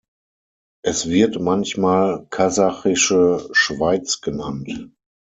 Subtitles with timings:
[0.83, 4.95] Es wird manchmal "Kasachische Schweiz" genannt.